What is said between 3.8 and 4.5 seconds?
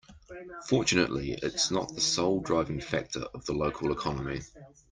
economy.